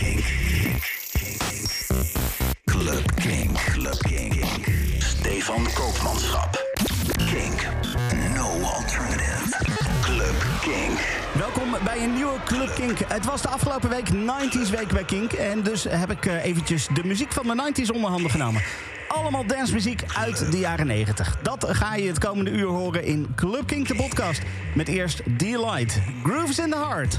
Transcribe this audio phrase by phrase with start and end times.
[0.00, 0.24] Kink.
[2.64, 4.44] Club King, Club King,
[4.98, 6.64] Stefan Koopmanschap.
[7.16, 7.66] Kink.
[8.34, 9.56] No alternative.
[10.02, 10.98] Club King.
[11.32, 12.98] Welkom bij een nieuwe Club Kink.
[12.98, 15.32] Het was de afgelopen week 90s week bij Kink.
[15.32, 18.62] En dus heb ik eh, eventjes de muziek van de 90s onder handen genomen
[19.08, 21.38] allemaal dancemuziek uit de jaren 90.
[21.42, 24.42] Dat ga je het komende uur horen in Club King de podcast.
[24.74, 27.18] Met eerst Delight, Grooves in the Heart.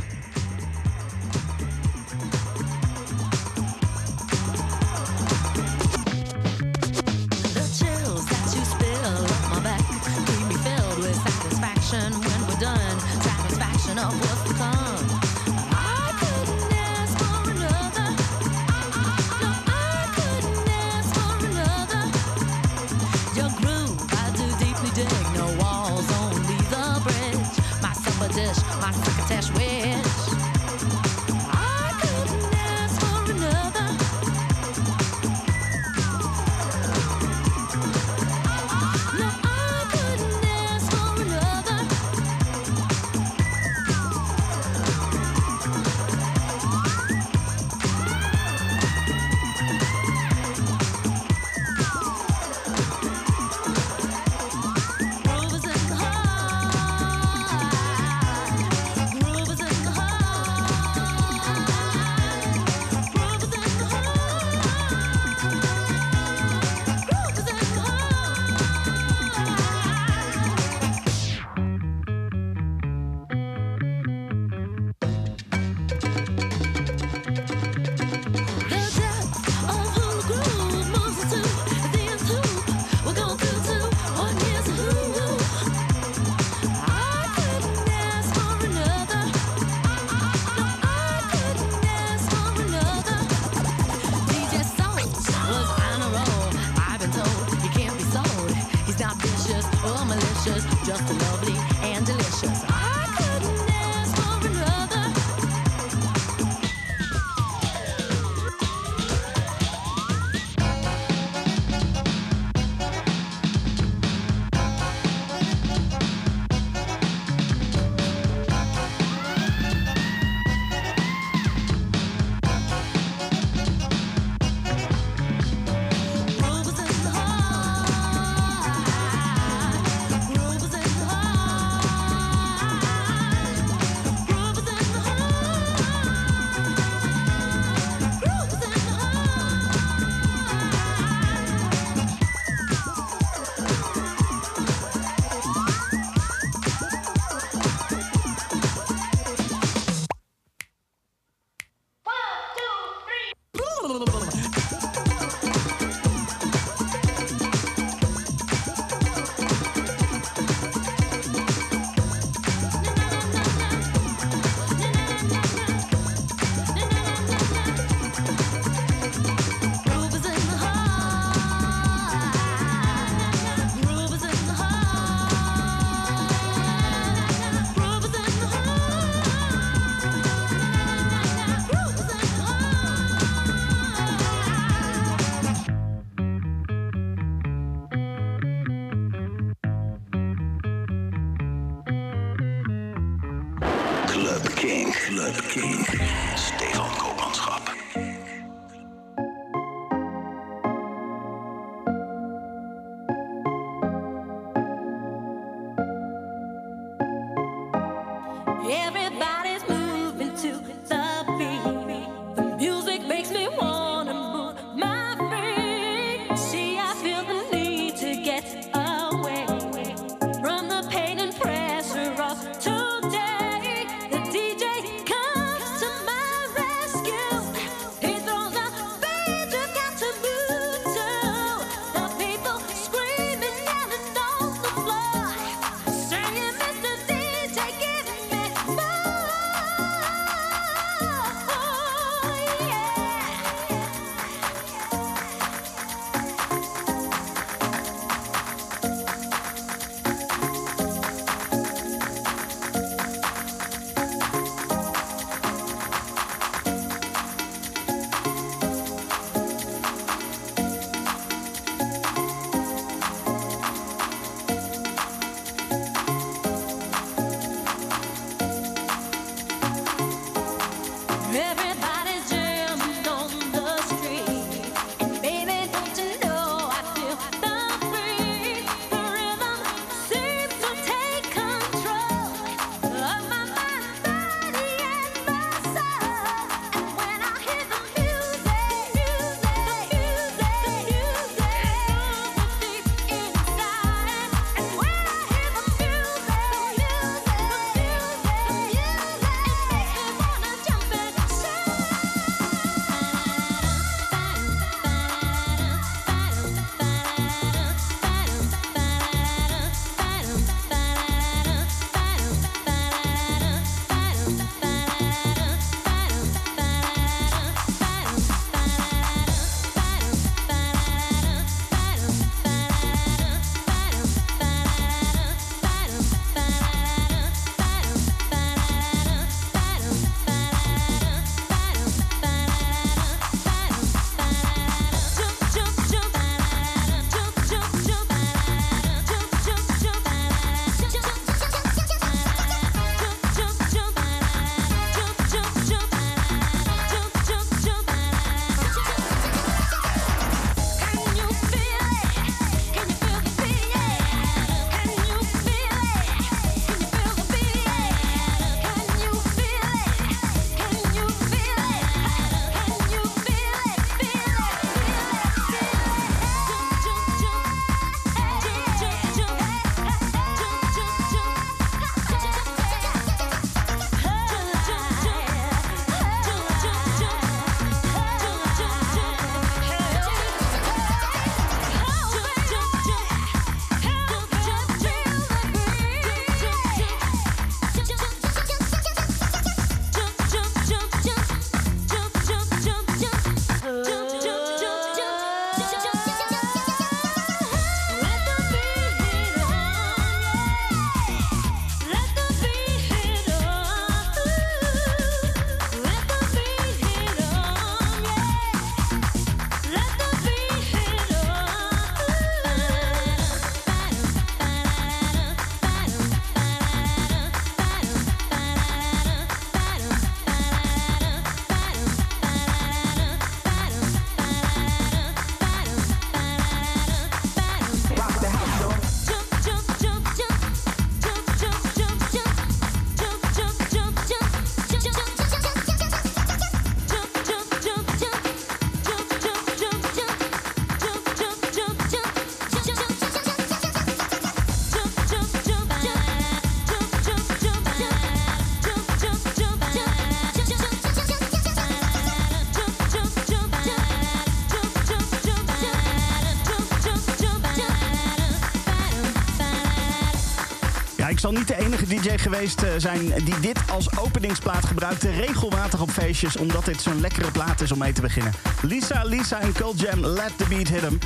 [462.01, 465.09] DJ geweest eh, zijn die dit als openingsplaat gebruikte.
[465.09, 468.33] Regelmatig op feestjes, omdat dit zo'n lekkere plaat is om mee te beginnen.
[468.61, 470.99] Lisa, Lisa en Cold Jam, Let the Beat Hit 'em.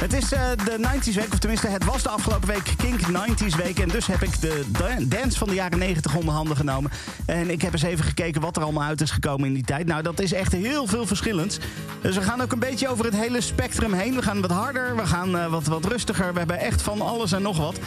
[0.00, 3.56] Het is uh, de 90s week, of tenminste het was de afgelopen week Kink 90s
[3.56, 3.78] week.
[3.78, 4.64] En dus heb ik de
[5.08, 6.90] dance van de jaren 90 onder handen genomen.
[7.26, 9.86] En ik heb eens even gekeken wat er allemaal uit is gekomen in die tijd.
[9.86, 11.58] Nou, dat is echt heel veel verschillends.
[12.00, 14.14] Dus we gaan ook een beetje over het hele spectrum heen.
[14.14, 16.32] We gaan wat harder, we gaan uh, wat, wat rustiger.
[16.32, 17.78] We hebben echt van alles en nog wat.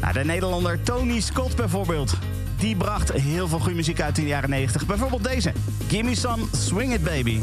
[0.00, 2.12] Nou, de Nederlander Tony Scott bijvoorbeeld.
[2.58, 4.86] Die bracht heel veel goede muziek uit in de jaren 90.
[4.86, 5.52] Bijvoorbeeld deze.
[5.88, 7.40] Gimme some Swing It Baby.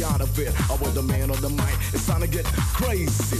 [0.00, 0.54] Out of it.
[0.70, 1.74] I was the man on the mic.
[1.92, 3.36] It's time to get crazy,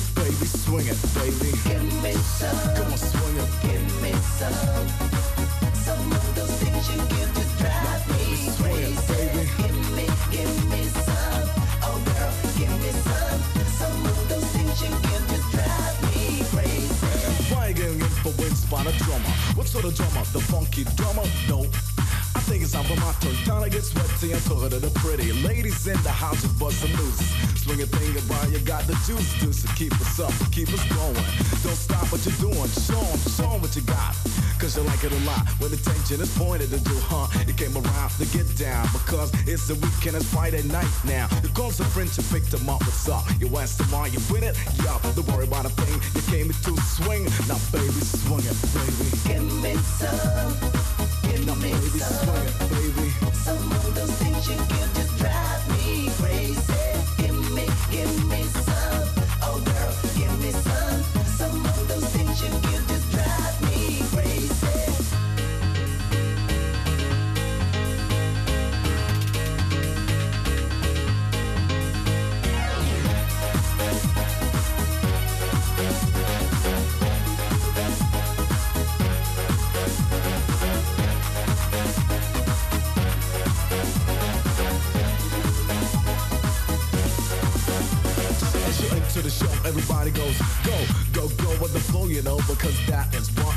[36.51, 37.27] is to do, huh?
[37.47, 41.29] You came around to get down because it's the weekend, it's Friday night now.
[41.43, 43.25] You called some friends, you picked them up, what's up?
[43.41, 44.59] You asked them, are you with it?
[44.85, 47.25] Yup, don't worry about a thing, you came to swing.
[47.49, 48.57] Now baby, swing it,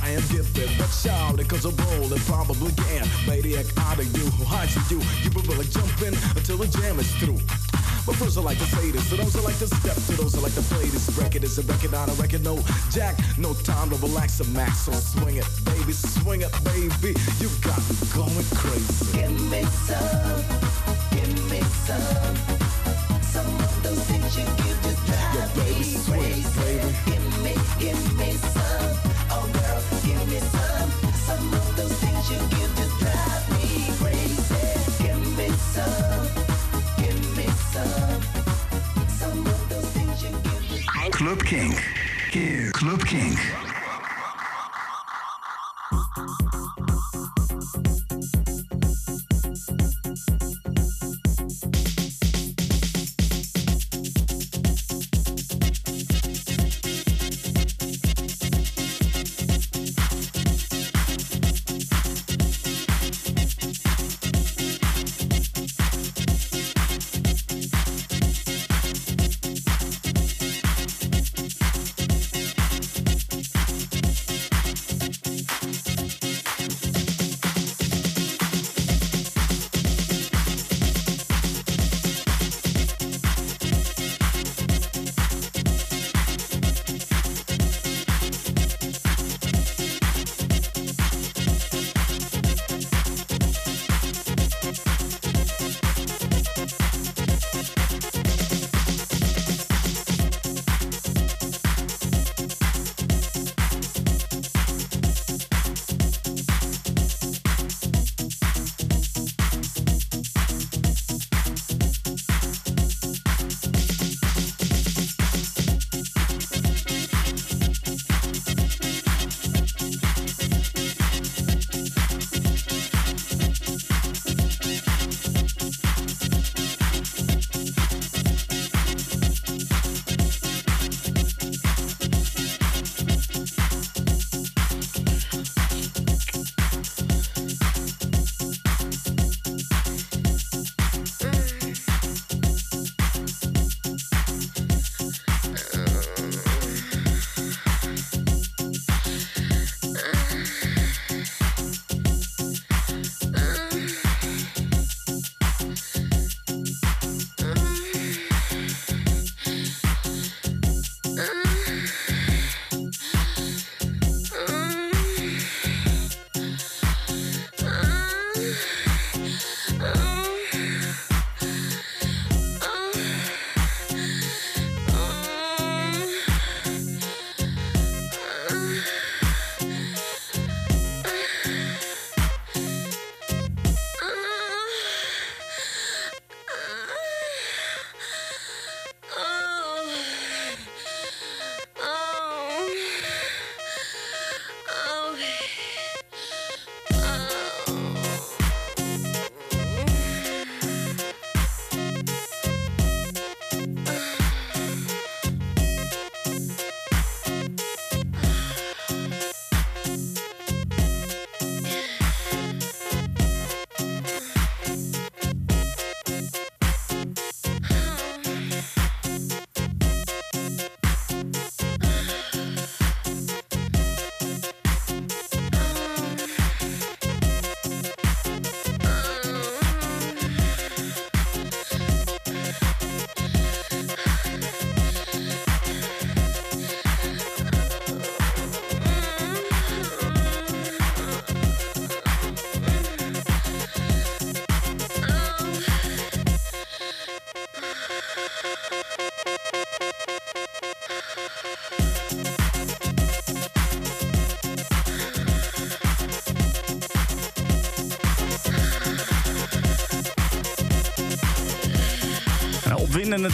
[0.05, 0.69] I am gifted.
[0.77, 3.09] but out, it goes a roll and probably can.
[3.25, 5.01] Maniac out of you, who hides you.
[5.25, 7.41] You really jump in until the jam is through.
[8.05, 10.35] But first I like to say this, to those who like to step, to those
[10.35, 13.55] who like to play this record, is a record on a record, no jack, no
[13.65, 17.97] time to relax a max, so swing it, baby, swing it, baby, you got me
[18.13, 19.09] going crazy.
[19.17, 20.45] Give me some.
[21.17, 22.35] Give me some.
[23.25, 26.61] Some of those things you give just drive Yeah, baby, me swing it, crazy.
[26.61, 26.93] baby.
[27.09, 29.14] Give me, give me some.
[41.11, 41.81] Club Kink.
[42.73, 43.64] Club Kink.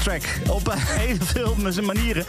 [0.06, 0.50] In een track.
[0.50, 2.26] Op eh, heel veel manieren.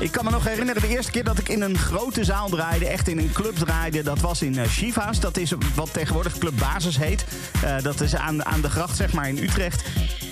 [0.00, 2.86] Ik kan me nog herinneren, de eerste keer dat ik in een grote zaal draaide,
[2.86, 5.20] echt in een club draaide, dat was in uh, Shiva's.
[5.20, 7.24] Dat is wat tegenwoordig Club Basis heet.
[7.64, 9.84] Eh, dat is aan, aan de gracht, zeg maar, in Utrecht.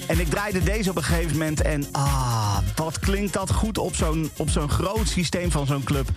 [0.06, 3.94] En ik draaide deze op een gegeven moment en ah, wat klinkt dat goed op
[3.94, 6.08] zo'n, op zo'n groot systeem van zo'n club.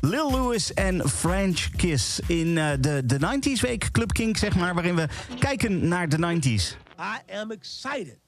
[0.00, 4.74] Lil Louis en French Kiss in eh, de, de 90s week Club Kink, zeg maar,
[4.74, 6.76] waarin we kijken naar de 90s.
[6.98, 8.25] I am excited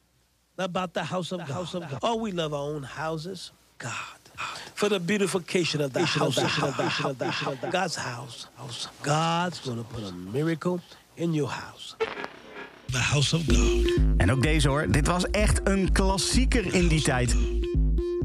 [0.59, 1.99] about the house of, God.
[2.03, 3.53] Oh, we love our own houses.
[3.79, 3.95] God.
[4.75, 8.47] For the beautification of the house, of the house, of the house, God's house.
[9.03, 10.81] God's going to put a miracle
[11.17, 11.97] in your house.
[12.87, 13.93] The house of God.
[14.17, 17.37] En ook deze hoor, dit was echt een klassieker in die tijd.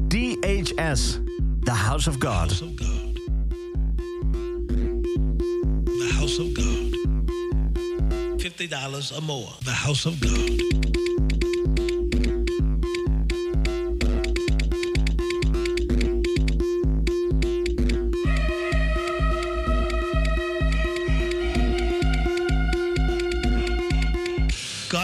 [0.08, 1.18] DHS,
[1.64, 2.32] The House of God.
[2.32, 3.14] House of God.
[5.84, 8.40] The house of God.
[8.40, 9.48] Fifty dollars or more.
[9.64, 11.23] The house of God.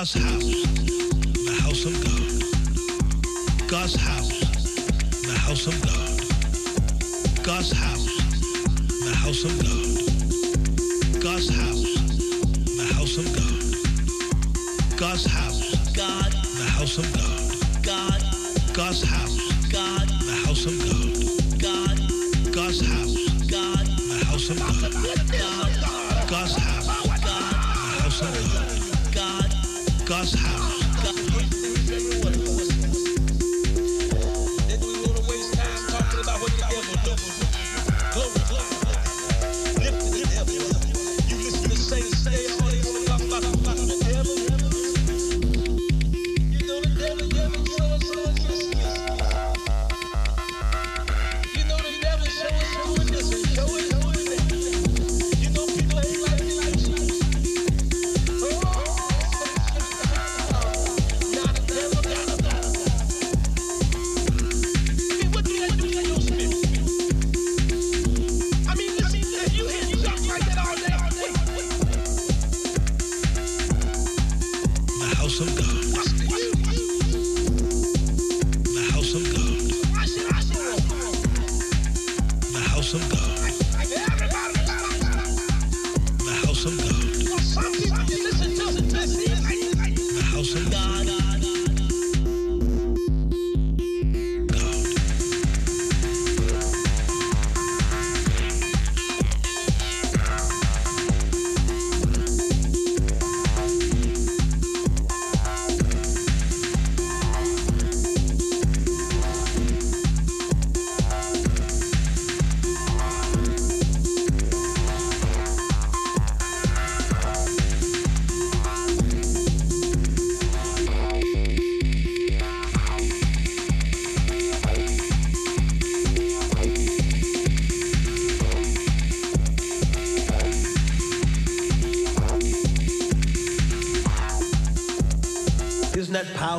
[0.01, 0.65] God's house,
[1.45, 2.33] the house of God.
[3.69, 4.33] God's house,
[5.27, 6.21] the house of God.
[7.45, 8.07] God's house,
[9.05, 9.85] the house of God.
[11.21, 11.85] God's house,
[12.79, 13.61] the house of God.
[14.99, 17.53] God's house, God, the house of God.
[17.85, 18.25] God,
[18.73, 19.37] God's house,
[19.71, 21.13] God, the house of God.
[21.61, 22.01] God,
[22.55, 23.15] God's house,
[23.51, 24.81] God, the house of God.
[25.31, 25.69] God,
[26.31, 27.37] God's house, God, the
[28.01, 28.69] house of God.
[28.71, 28.80] God,
[30.11, 30.90] God's house.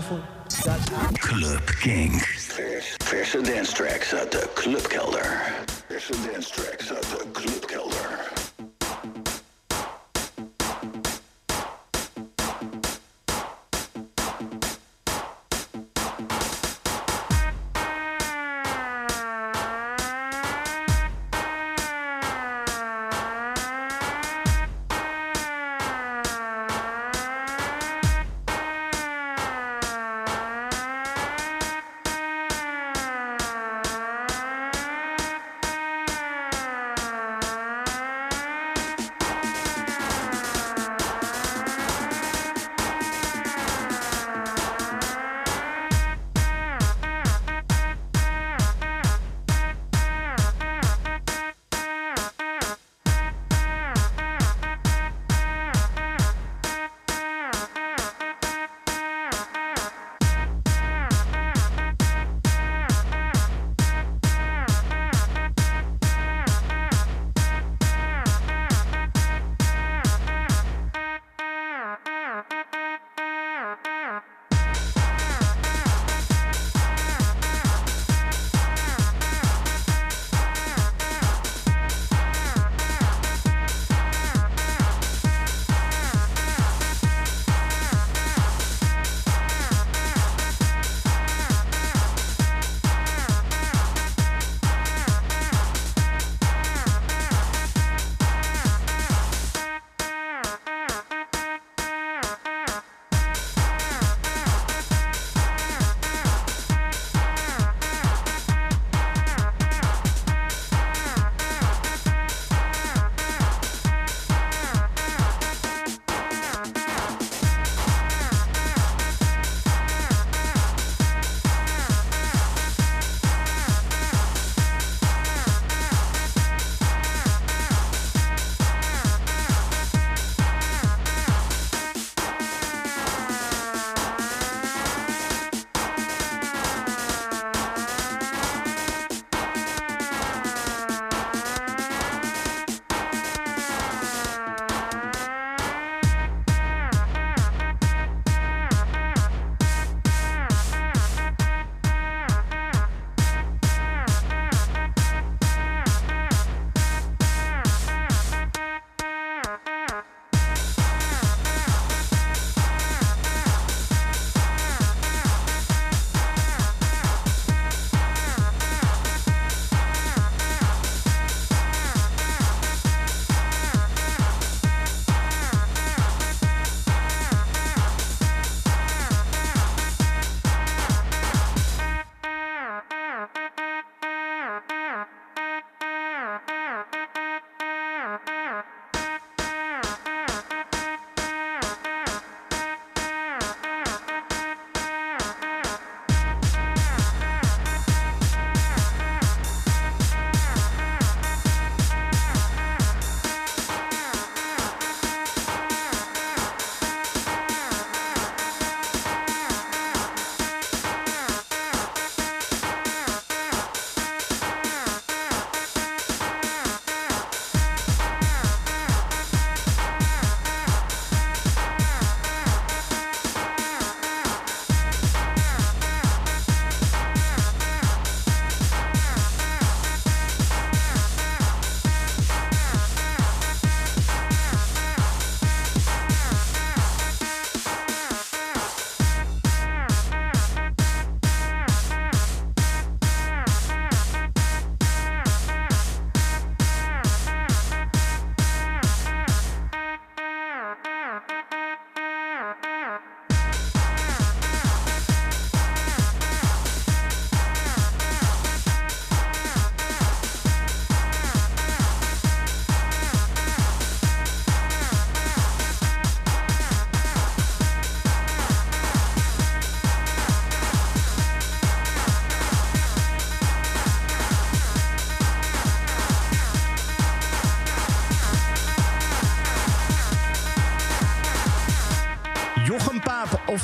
[0.01, 0.19] Powerful?
[0.65, 1.17] God's house.
[1.17, 2.19] Club King.
[3.03, 5.53] Verse dance tracks uit de clubkelder.
[5.87, 6.70] Verse dance tracks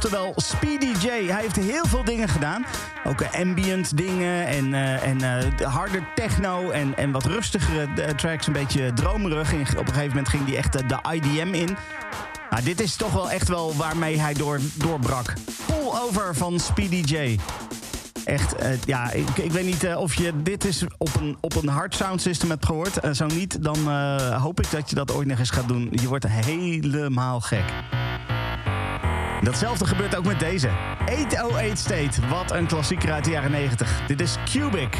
[0.03, 1.07] oftewel Speedy J.
[1.07, 2.65] Hij heeft heel veel dingen gedaan.
[3.03, 8.47] Ook eh, ambient dingen en, eh, en eh, harde techno en, en wat rustigere tracks.
[8.47, 9.51] Een beetje dromerig.
[9.51, 11.77] Op een gegeven moment ging hij echt de IDM in.
[12.49, 15.33] Nou, dit is toch wel echt wel waarmee hij door, doorbrak.
[15.65, 17.39] Pull over van Speedy J.
[18.25, 18.55] Echt,
[18.85, 22.21] ja, ik, ik weet niet of je dit is op een, op een hard sound
[22.21, 22.97] system hebt gehoord.
[22.99, 23.93] Eh, zo niet, dan
[24.33, 25.87] hoop ik dat je dat ooit nog eens gaat doen.
[25.91, 27.63] Je wordt helemaal gek.
[29.41, 30.69] Datzelfde gebeurt ook met deze.
[30.99, 34.01] 808 State, wat een klassieker uit de jaren 90.
[34.07, 34.97] Dit is Cubic.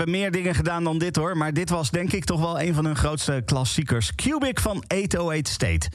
[0.00, 1.36] Hebben meer dingen gedaan dan dit hoor.
[1.36, 4.14] Maar dit was denk ik toch wel een van hun grootste klassiekers.
[4.14, 5.88] Cubic van 808 State.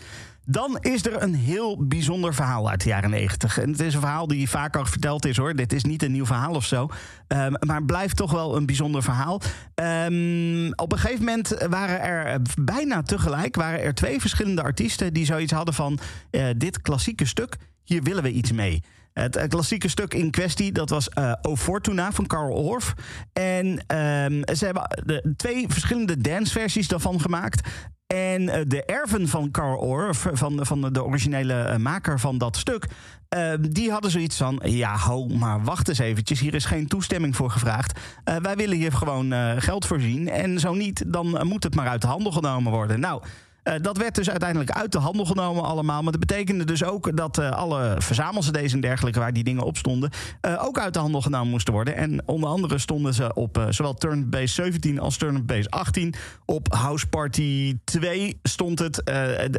[0.46, 3.58] Dan is er een heel bijzonder verhaal uit de jaren 90.
[3.60, 5.56] En het is een verhaal die vaker verteld is hoor.
[5.56, 6.90] Dit is niet een nieuw verhaal of zo.
[7.28, 9.42] Ehm, maar blijft toch wel een bijzonder verhaal.
[9.76, 15.14] Ehm, op een gegeven moment waren er eh, bijna tegelijk waren er twee verschillende artiesten
[15.14, 16.00] die zoiets hadden van
[16.32, 18.84] eh, dit klassieke stuk, hier willen we iets mee.
[19.20, 22.94] Het eh, klassieke stuk in kwestie, dat was eh O Fortuna van Carl Orff.
[23.34, 27.70] En ehm, ze hebben twee verschillende danceversies daarvan gemaakt.
[28.08, 32.88] En eh, de erven van Carl Orff, van, van de originele maker van dat stuk...
[33.30, 36.40] eh, die hadden zoiets van, ja, ho, maar wacht eens eventjes.
[36.40, 38.00] Hier is geen toestemming voor gevraagd.
[38.42, 40.30] Wij willen hier gewoon geld voorzien.
[40.30, 43.00] En zo niet, dan moet het maar uit de handel genomen worden.
[43.00, 43.22] Nou...
[43.66, 46.02] Eh, dat werd dus uiteindelijk uit de handel genomen allemaal.
[46.02, 49.20] Maar dat betekende dus ook dat eh, alle verzamelcd's en dergelijke...
[49.20, 50.10] waar die dingen op stonden,
[50.42, 51.96] eh, ook uit de handel genomen moesten worden.
[51.96, 56.16] En onder andere stonden ze op zowel Turnbase 17 als Turnbase 18.
[56.46, 59.04] Op House Party 2 stond het.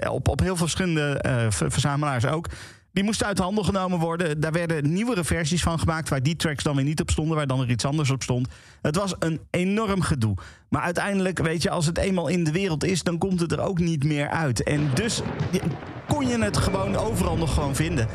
[0.09, 2.49] op, op heel veel verschillende ver- verzamelaars ook.
[2.97, 4.41] Die moesten uit de handel genomen worden.
[4.41, 7.47] Daar werden nieuwere versies van gemaakt waar die tracks dan weer niet op stonden, waar
[7.47, 8.49] dan er iets anders op stond.
[8.83, 10.35] Het was een enorm gedoe.
[10.69, 13.61] Maar uiteindelijk, weet je, als het eenmaal in de wereld is, dan komt het er
[13.61, 14.63] ook niet meer uit.
[14.63, 15.23] En dus
[16.09, 18.09] kon je het gewoon overal nog gewoon vinden.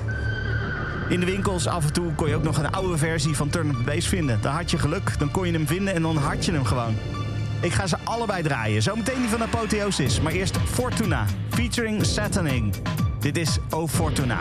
[1.10, 3.70] In de winkels af en toe kon je ook nog een oude versie van Turn
[3.70, 4.42] Up the Bass vinden.
[4.42, 6.96] Dan had je geluk, dan kon je hem vinden en dan had je hem gewoon.
[7.62, 8.82] Ik ga ze allebei draaien.
[8.82, 10.22] Zometeen die van Apotheosis.
[10.22, 12.76] Maar eerst Fortuna, featuring Sataning.
[13.22, 14.40] Dit is O Fortuna.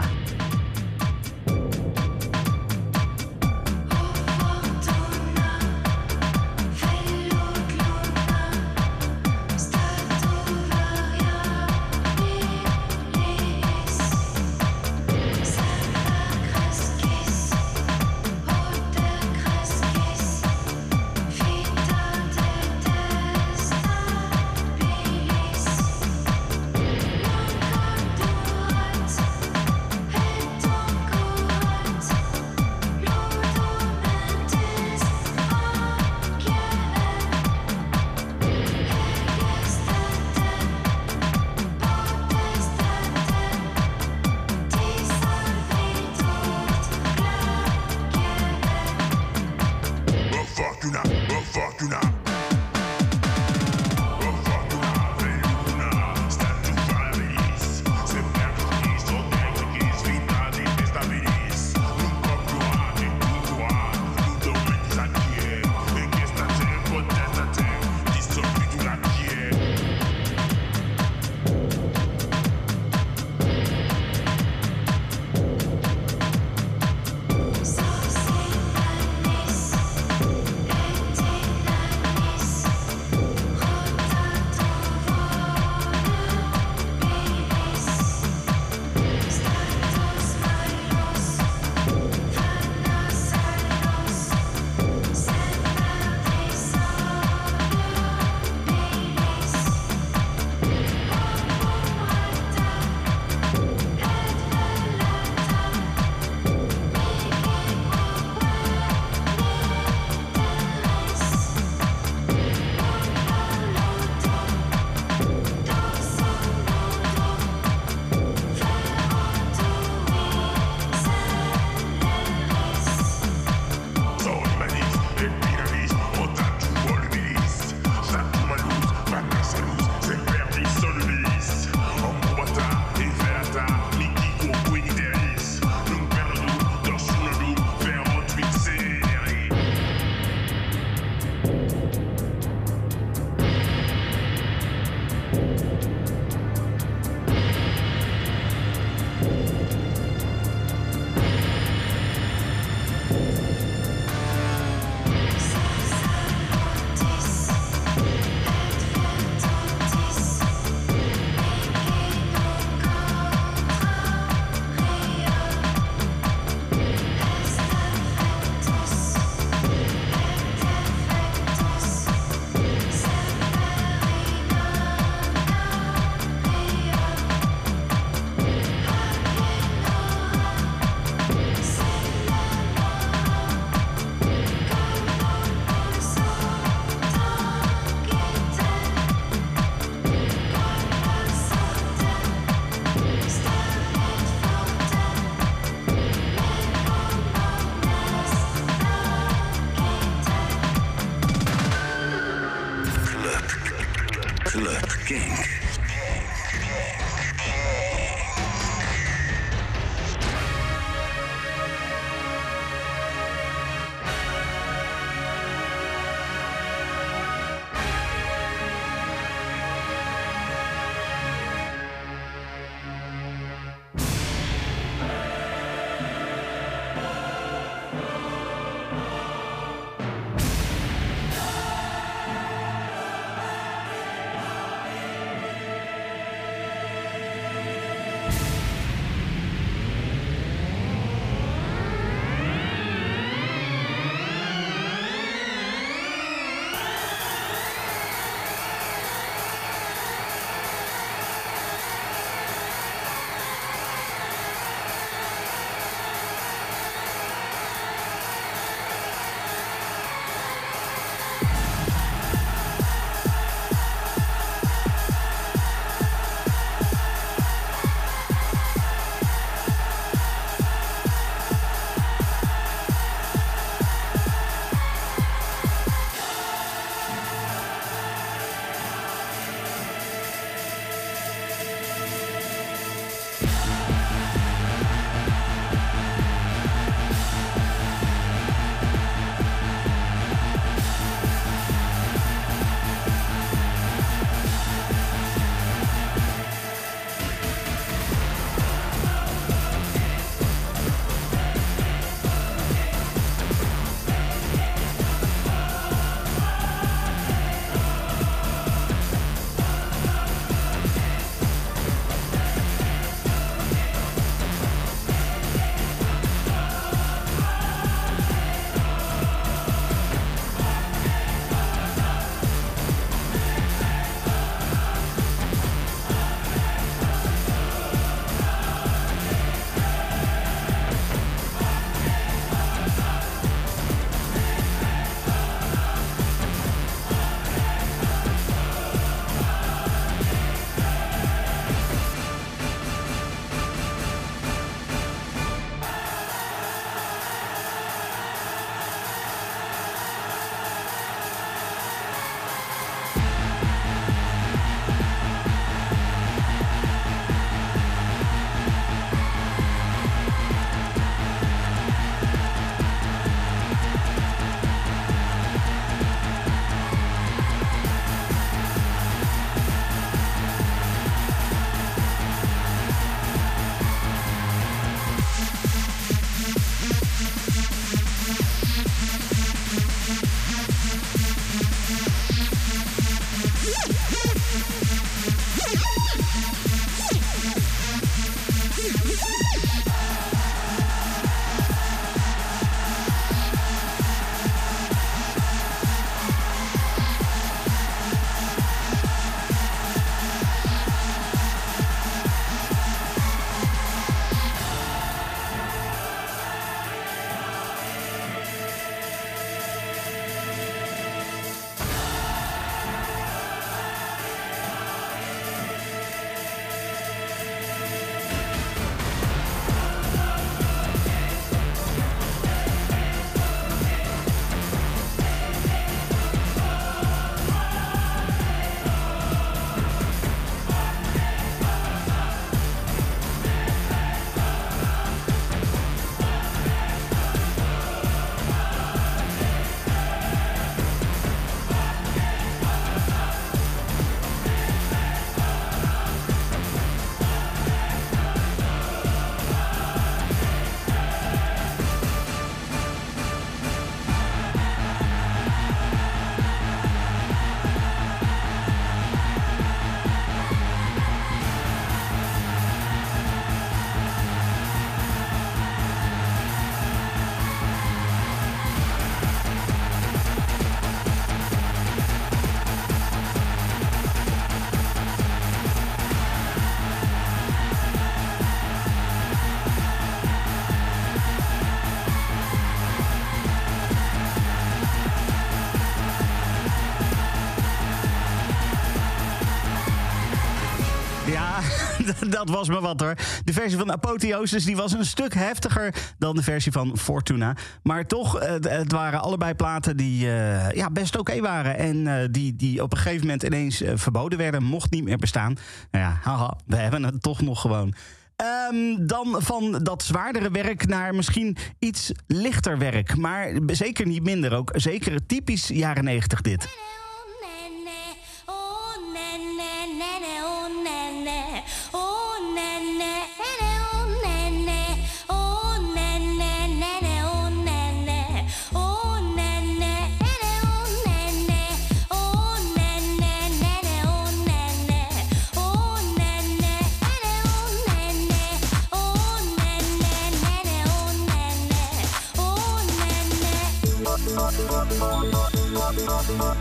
[492.30, 493.14] Dat was me wat hoor.
[493.44, 497.56] De versie van Apotheosis die was een stuk heftiger dan de versie van Fortuna.
[497.82, 501.76] Maar toch, eh, het waren allebei platen die eh, ja, best oké waren.
[501.76, 504.62] En eh, die, die op een gegeven moment ineens verboden werden.
[504.62, 505.56] Mocht niet meer bestaan.
[505.90, 507.94] Nou ja, haha, we hebben het toch nog gewoon.
[508.36, 513.16] Ehm, dan van dat zwaardere werk naar misschien iets lichter werk.
[513.16, 514.70] Maar zeker niet minder ook.
[514.74, 516.68] Zeker typisch jaren 90 dit.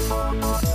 [0.08, 0.69] Música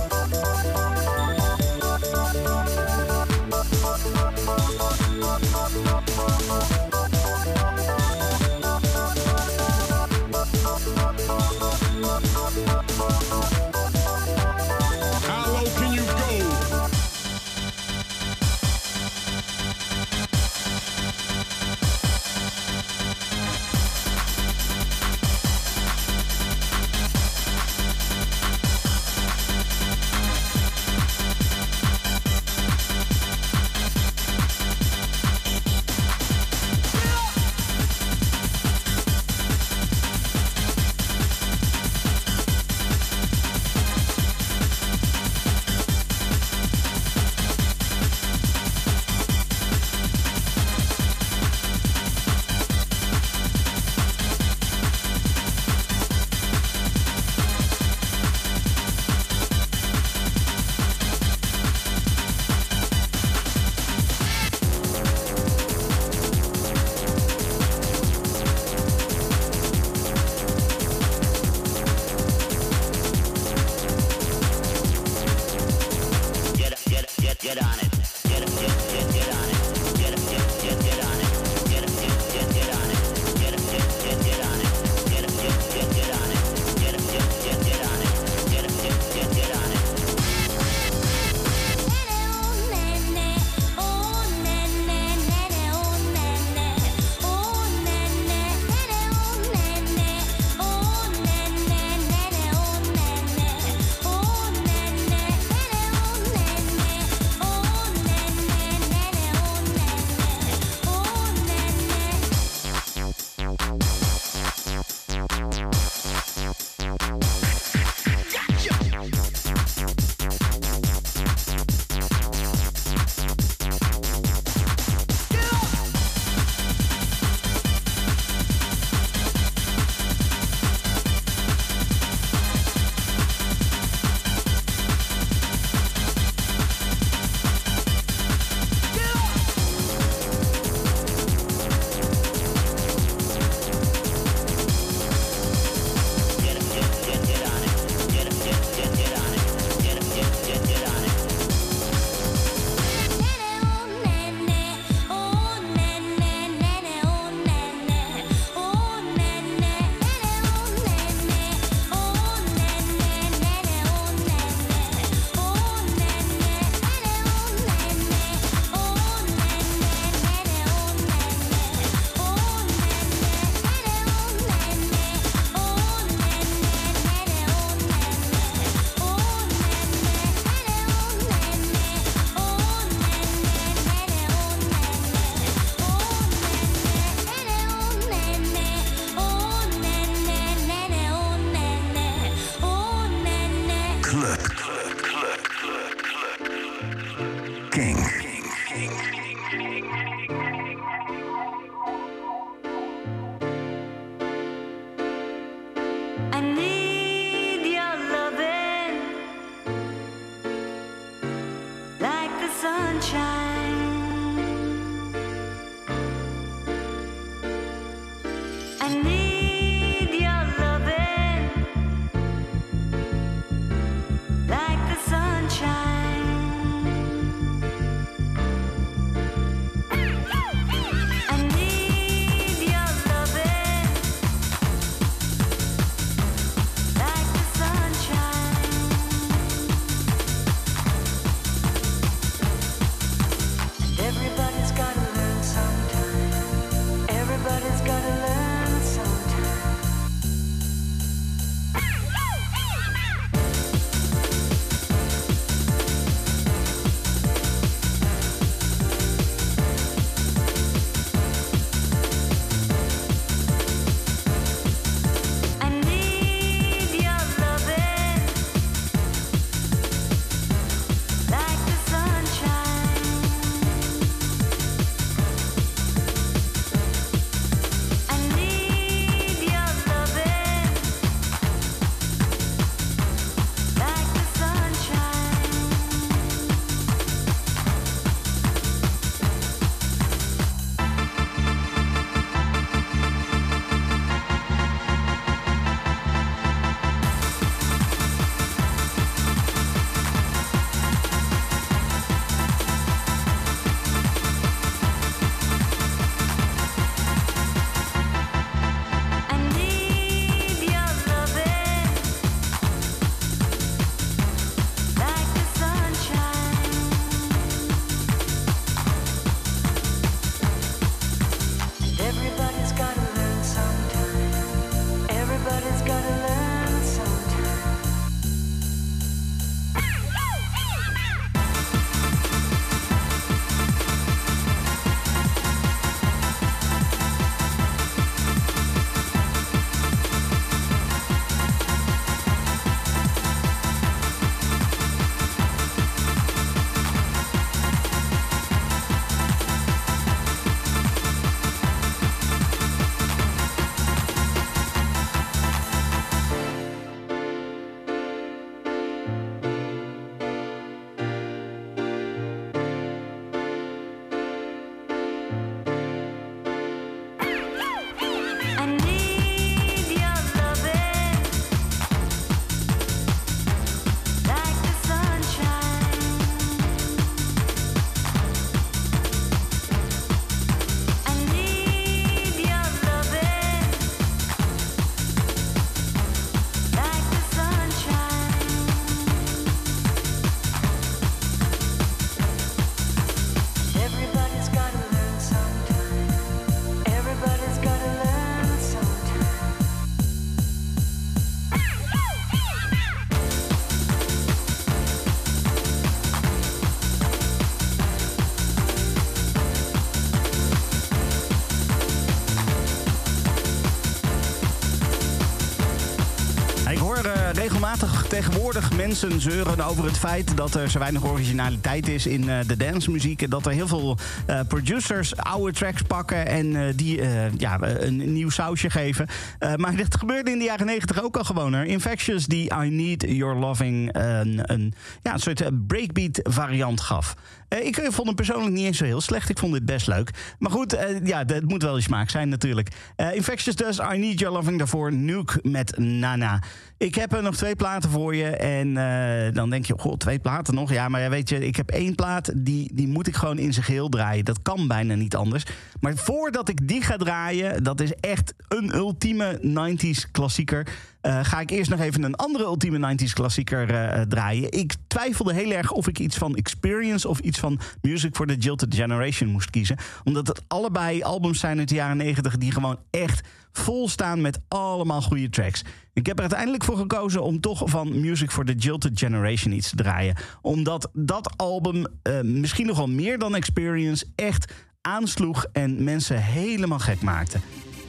[417.05, 422.29] naar regelmatig tegenwoordig mensen zeuren over het feit dat er zo weinig originaliteit is in
[422.29, 423.21] eh, de dancemuziek.
[423.21, 427.57] En dat er heel veel eh, producers oude tracks pakken en eh, die eh, ja,
[427.61, 429.07] een nieuw sausje geven.
[429.39, 431.55] Eh, maar dit gebeurde in de jaren negentig ook al gewoon.
[431.55, 437.15] Infectious die I Need Your Loving een, een, ja, een soort eh, breakbeat variant gaf.
[437.47, 439.29] Eh, ik eh, vond hem persoonlijk niet eens zo heel slecht.
[439.29, 440.35] Ik vond dit best leuk.
[440.39, 442.69] Maar goed, eh, ja, het moet wel je smaak zijn natuurlijk.
[442.95, 444.93] Eh, Infectious dus, I Need Your Loving daarvoor.
[444.93, 446.43] Nuke met Nana.
[446.77, 448.29] Ik heb er nog twee platen voor je.
[448.29, 450.71] En eh, dan denk je, goh, twee platen nog.
[450.71, 452.31] Ja, maar ja, weet je, ik heb één plaat.
[452.35, 454.25] Die, die moet ik gewoon in zijn geheel draaien.
[454.25, 455.43] Dat kan bijna niet anders.
[455.79, 460.67] Maar voordat ik die ga draaien, dat is echt een ultieme 90s klassieker.
[461.05, 464.51] Eh, ga ik eerst nog even een andere ultieme 90s klassieker eh, draaien.
[464.51, 468.35] Ik twijfelde heel erg of ik iets van Experience of iets van Music for the
[468.35, 469.77] Jilted Generation moest kiezen.
[470.03, 474.39] Omdat het allebei albums zijn uit de jaren 90 die gewoon echt vol staan met
[474.47, 475.63] allemaal goede tracks.
[475.93, 479.69] Ik heb er uiteindelijk voor gekozen om toch van Music for the Jilted Generation iets
[479.69, 480.15] te draaien.
[480.41, 486.79] Omdat dat album eh, misschien nog wel meer dan Experience echt aansloeg en mensen helemaal
[486.79, 487.39] gek maakte.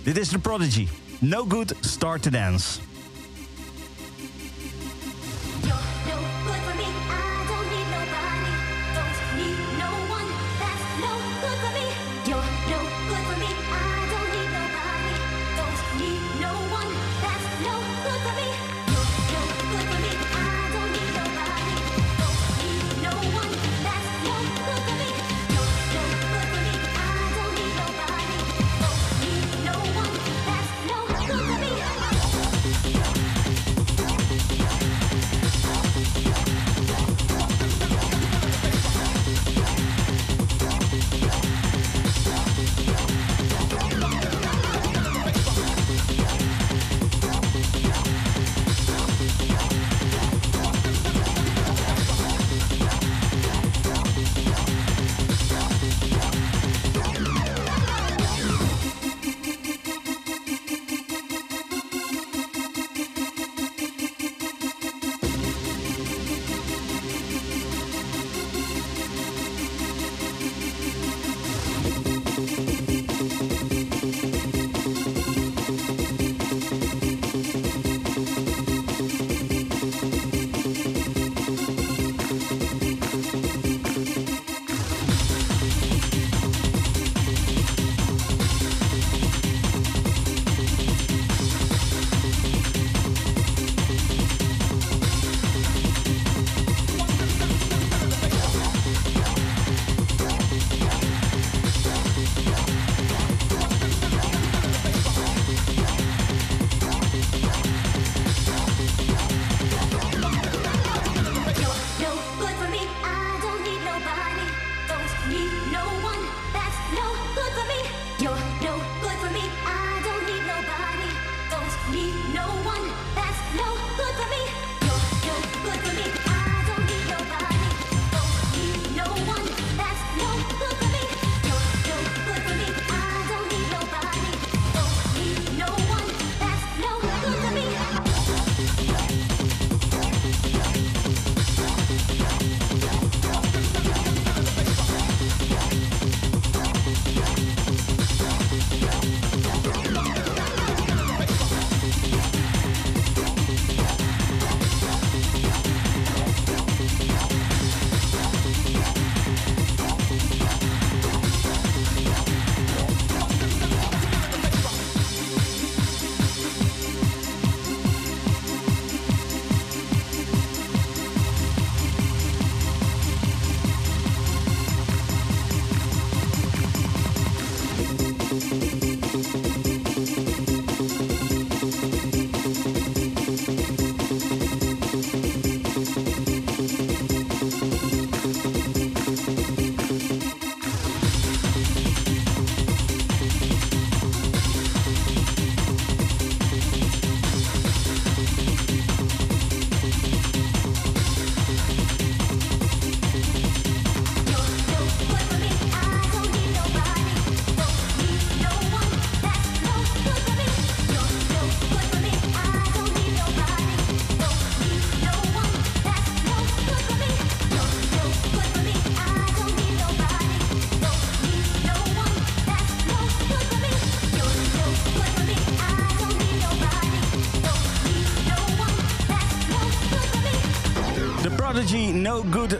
[0.03, 0.89] Dit is The Prodigy.
[1.19, 2.79] No Good Start to Dance.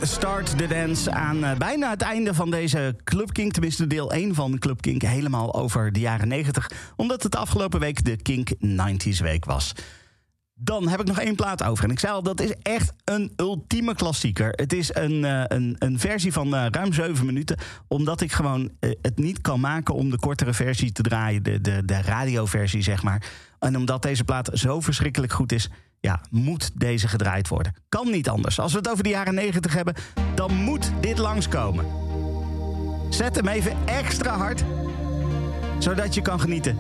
[0.07, 3.53] Start the Dance aan eh, bijna het einde van deze Club Kink.
[3.53, 5.03] Tenminste deel 1 van Club Kink.
[5.03, 6.71] Helemaal over de jaren 90.
[6.97, 9.73] Omdat het de afgelopen week de Kink 90s week was.
[10.55, 11.85] Dan heb ik nog één plaat over.
[11.85, 14.51] En ik zei al, dat is echt een ultieme klassieker.
[14.51, 17.59] Het is een, eh, een, een versie van eh, ruim 7 minuten.
[17.89, 21.43] Omdat ik gewoon het niet kan maken om de kortere versie te draaien.
[21.43, 23.23] De, de, de radioversie, zeg maar.
[23.59, 25.71] En omdat deze plaat zo verschrikkelijk goed is...
[26.07, 27.75] Ja, moet deze gedraaid worden.
[27.89, 28.61] Kan niet anders.
[28.61, 29.95] Als we het over de jaren 90 hebben,
[30.35, 31.87] dan moet dit langskomen.
[33.11, 34.65] Zet hem even extra hard,
[35.79, 36.79] zodat je kan genieten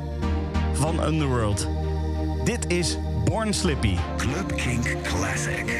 [0.72, 1.68] van Underworld.
[2.44, 3.96] Dit is Born Slippy.
[4.16, 5.74] Club Kink Classic.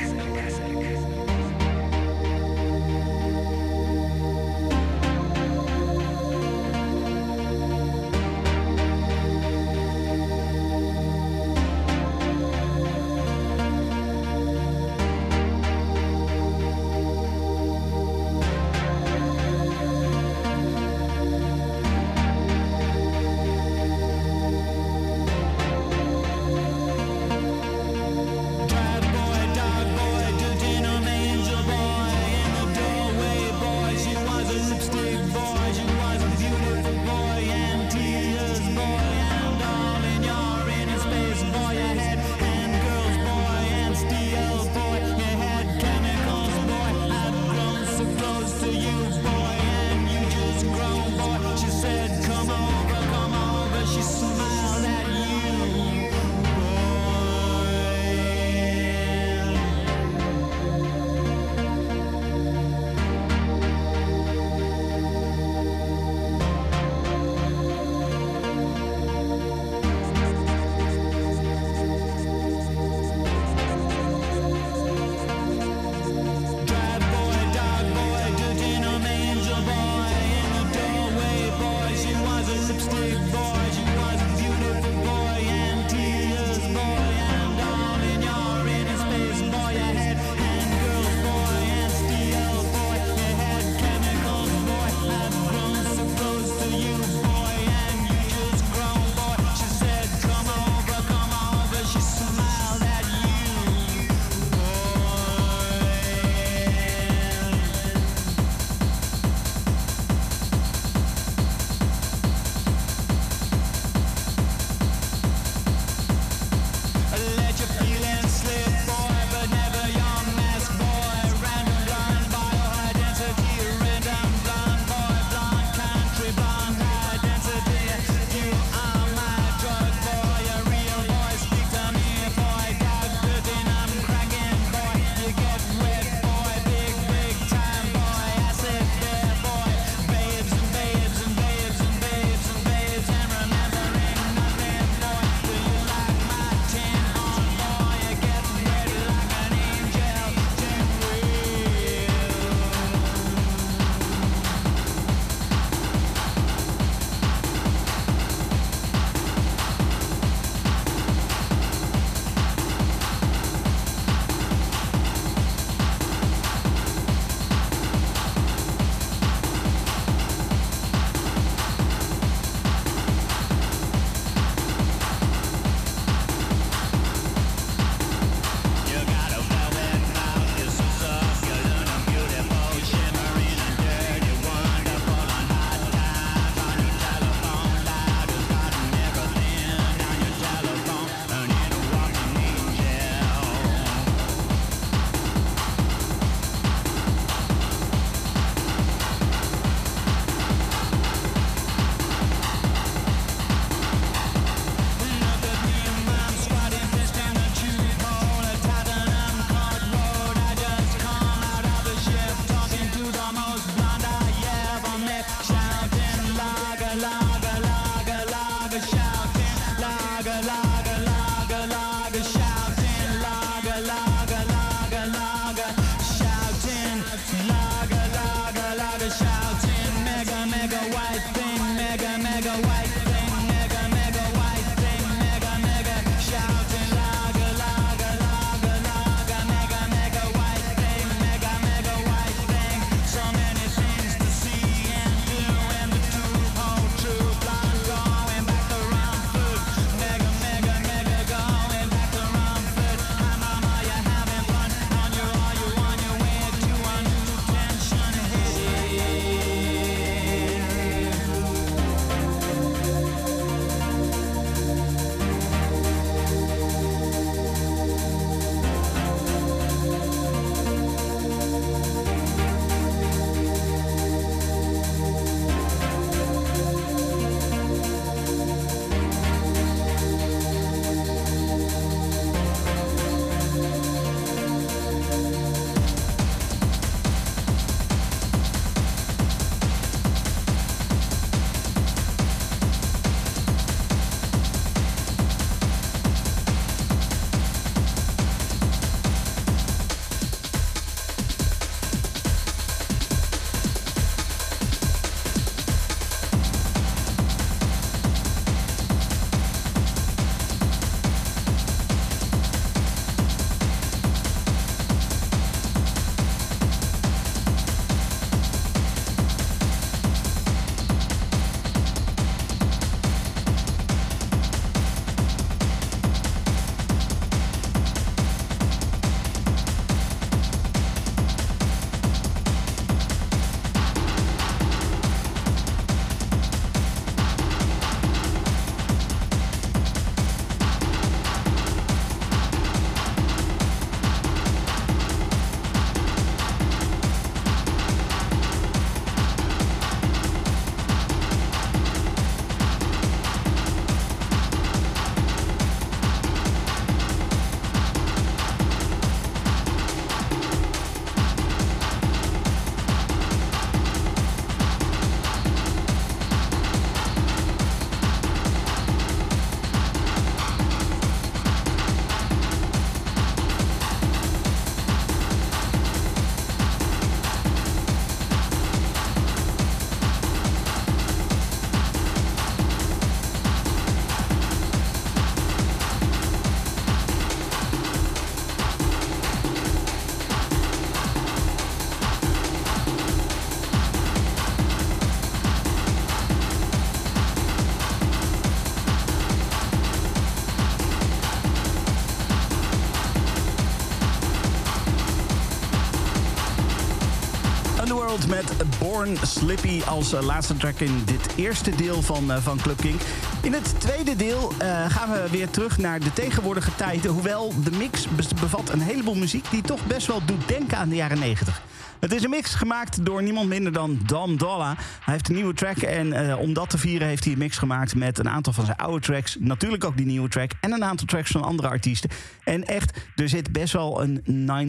[408.17, 412.77] Met Born Slippy als eh, laatste track in dit eerste deel van, eh, van Club
[412.77, 413.01] King.
[413.43, 417.11] In het tweede deel eh, gaan we weer terug naar de tegenwoordige tijden.
[417.11, 418.07] Hoewel de mix
[418.41, 421.62] bevat een heleboel muziek die toch best wel doet denken aan de jaren 90.
[422.01, 424.75] Het is een mix gemaakt door niemand minder dan Dom Dolla.
[424.77, 427.95] Hij heeft een nieuwe track en om dat te vieren heeft hij een mix gemaakt
[427.95, 429.37] met een aantal van zijn oude tracks.
[429.39, 432.11] Natuurlijk ook die nieuwe track en een aantal tracks van andere artiesten.
[432.45, 434.23] En echt, er zit best wel een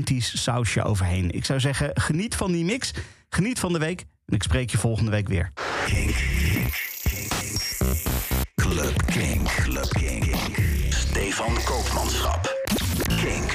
[0.07, 1.31] 90s sausje overheen.
[1.31, 2.93] Ik zou zeggen, geniet van die mix,
[3.29, 5.51] geniet van de week en ik spreek je volgende week weer.
[8.55, 9.43] Club King.
[9.43, 10.35] Club King.
[10.89, 12.55] Stefan Koopmanschap.
[13.07, 13.51] King.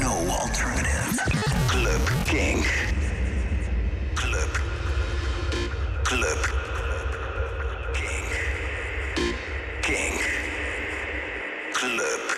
[0.00, 1.22] No alternative.
[1.66, 2.66] Club King.
[4.14, 4.60] Club.
[6.02, 6.52] Club.
[7.92, 8.24] King.
[9.80, 10.20] King.
[11.72, 12.31] Club.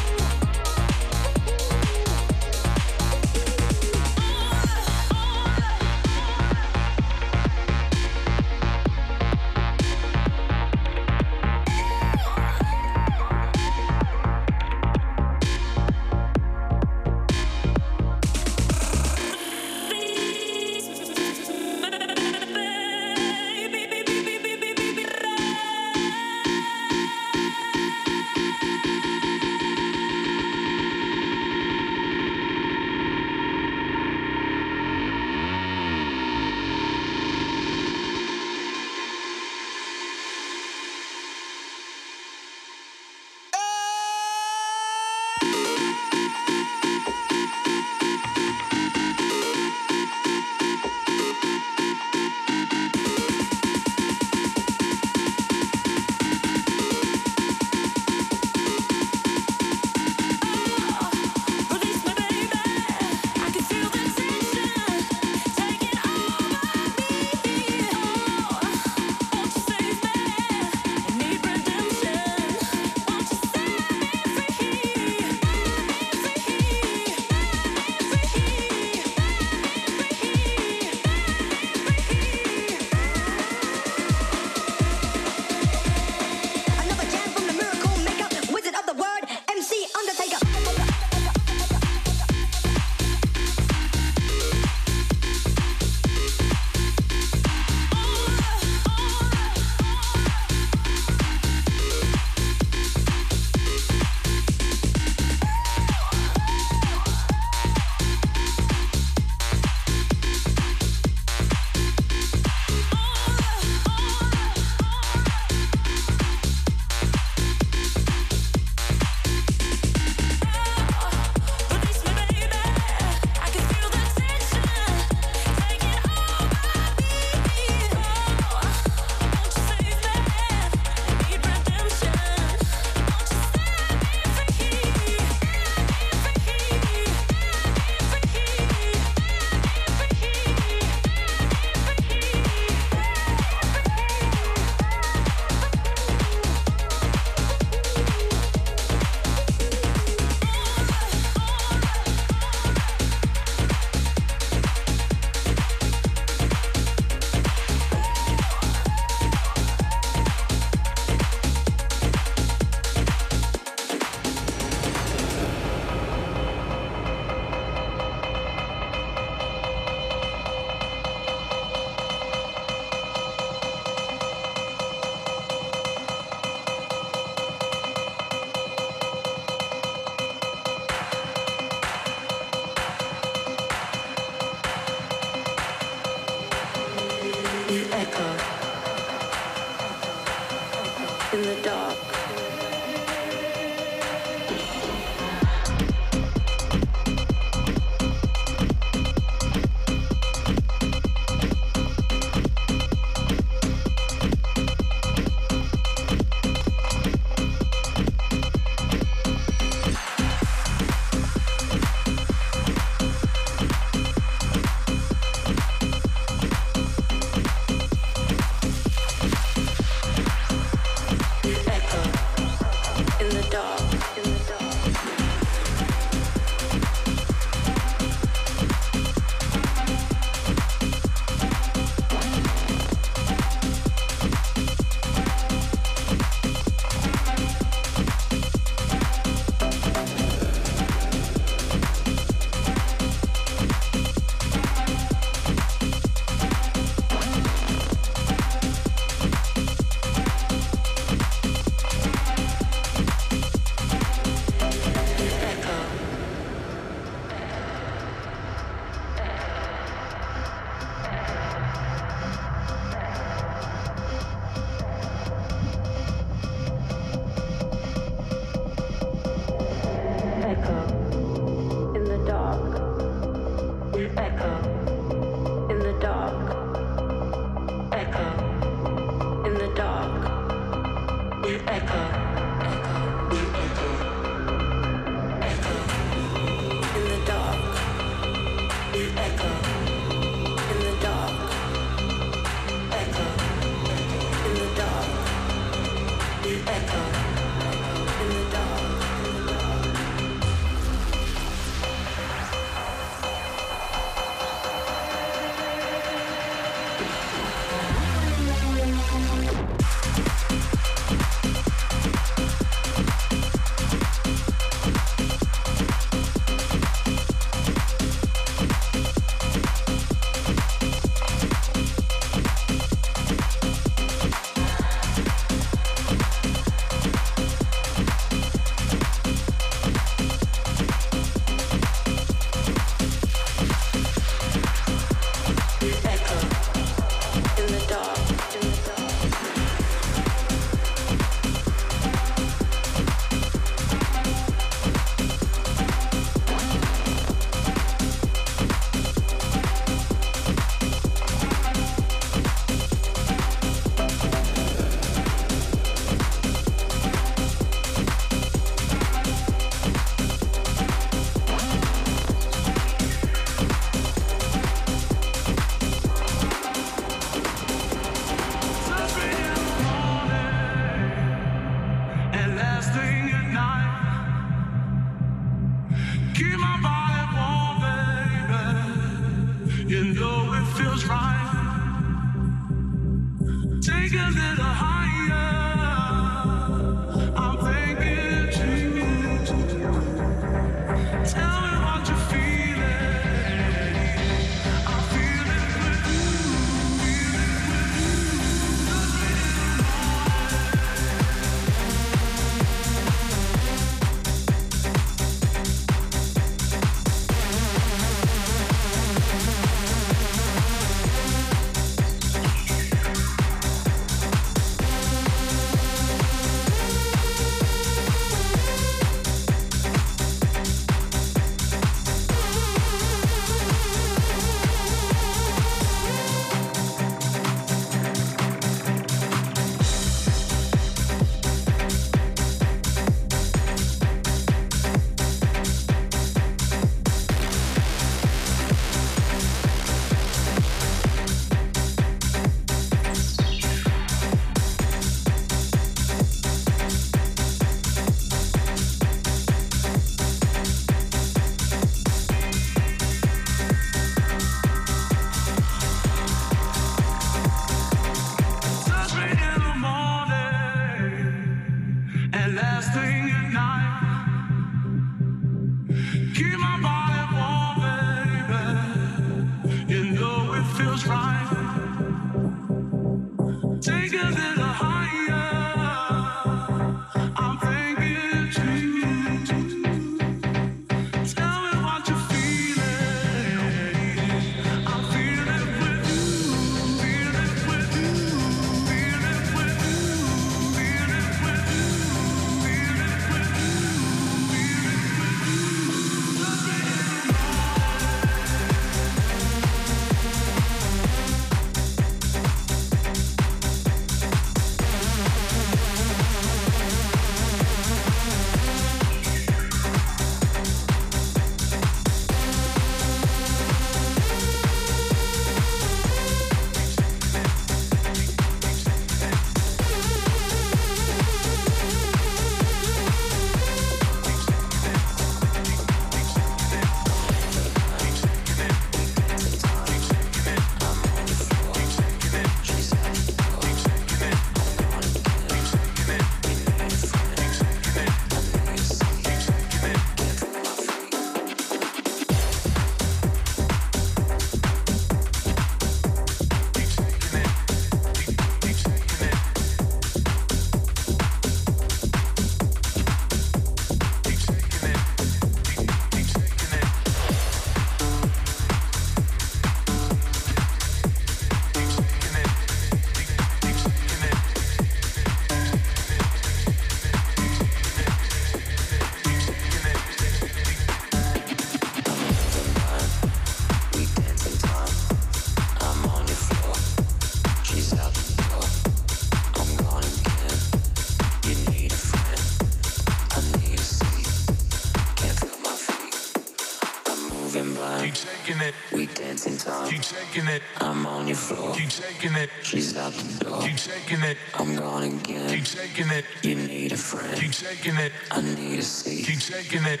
[594.04, 594.36] Shaking it.
[594.54, 595.48] I'm gone again.
[595.48, 596.24] Keep taking it.
[596.42, 597.38] You need a friend.
[597.38, 598.12] Keep taking it.
[598.30, 599.26] I need a seat.
[599.26, 600.00] Keep taking it.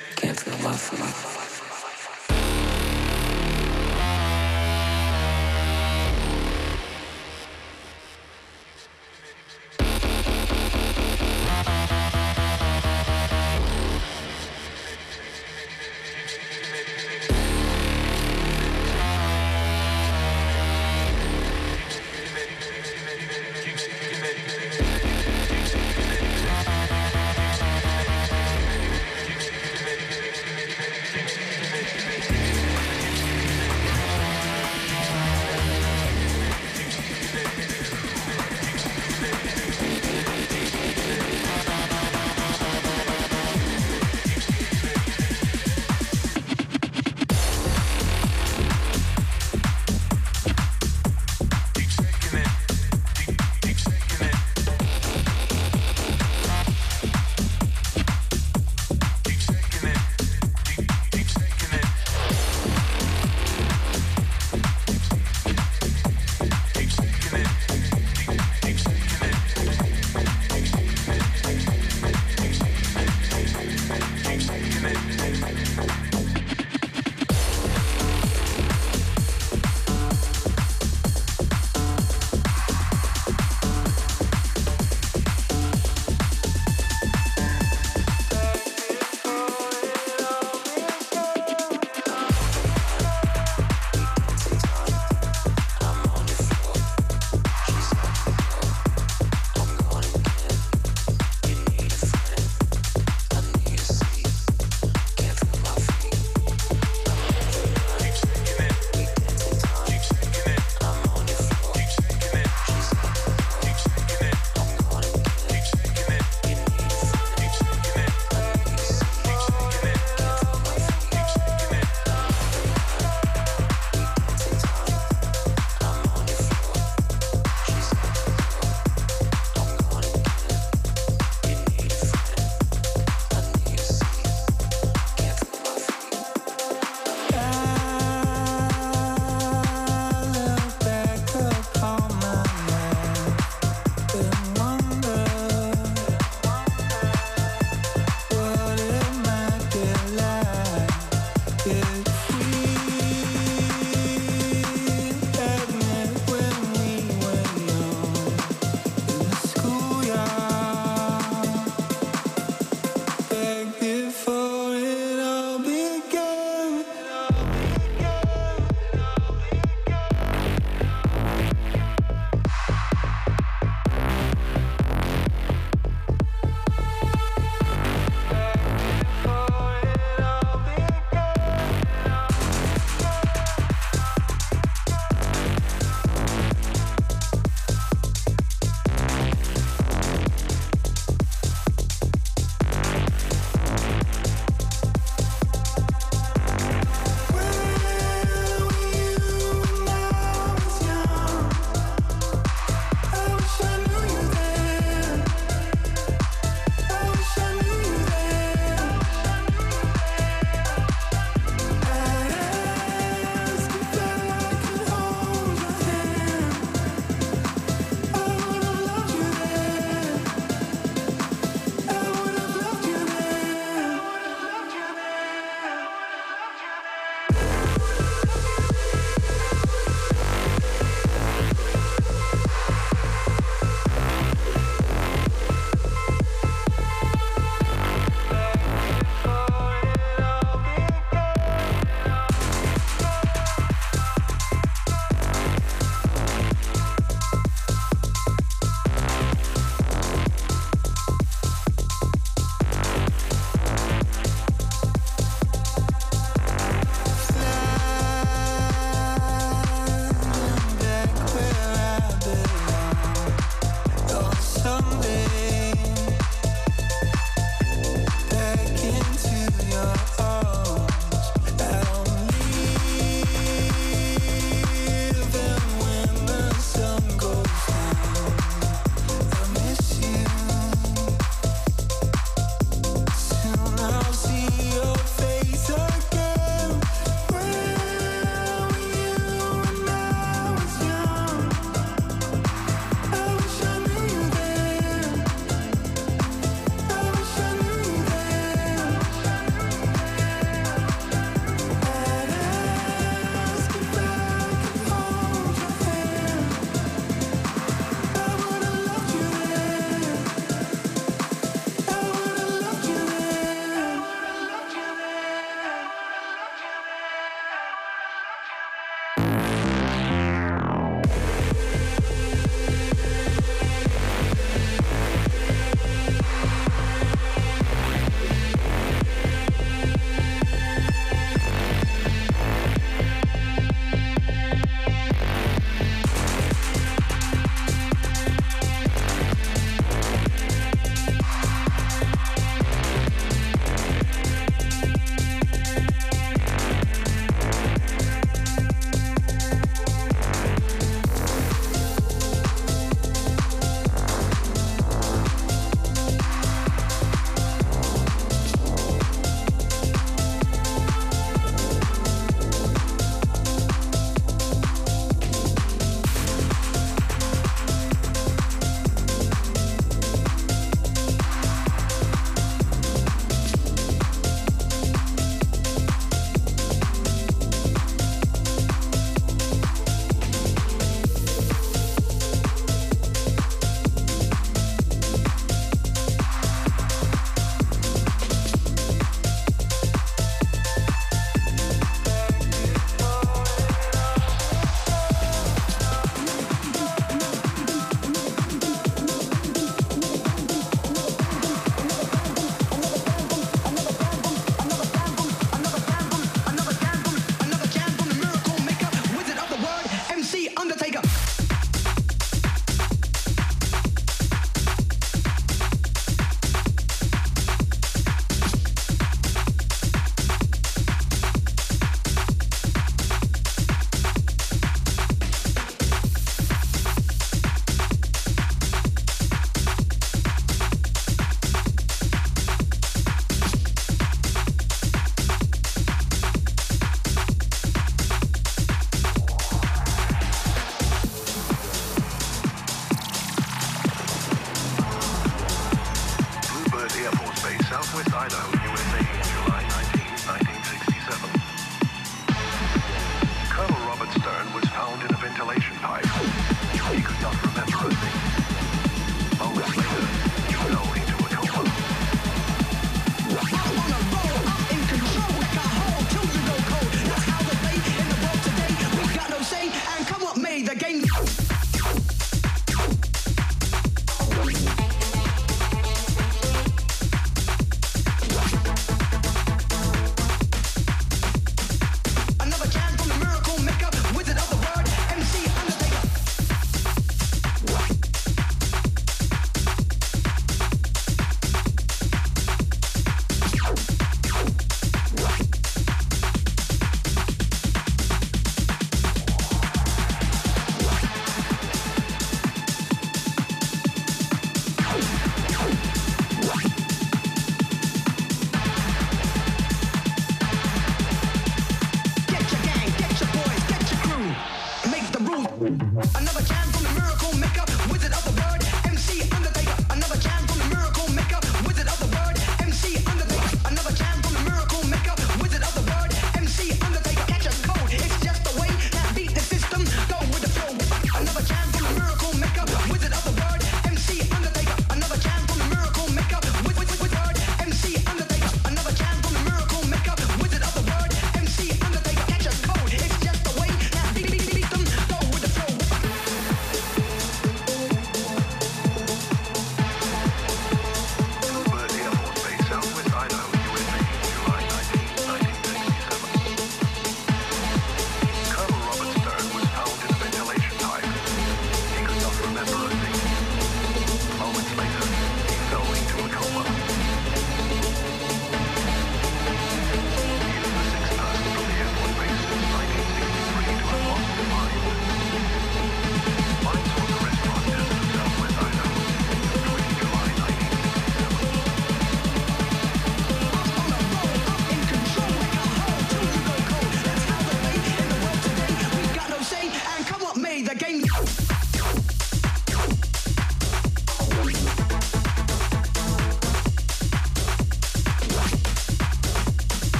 [515.60, 518.63] Another chance from the miracle makeup wizard of the word.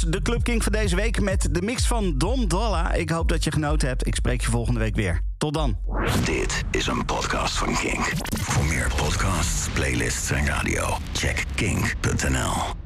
[0.00, 2.92] De Club King van deze week met de mix van Dom Dolla.
[2.92, 4.06] Ik hoop dat je genoten hebt.
[4.06, 5.20] Ik spreek je volgende week weer.
[5.38, 5.78] Tot dan.
[6.24, 8.12] Dit is een podcast van Kink.
[8.40, 12.85] Voor meer podcasts, playlists en radio, check kink.nl.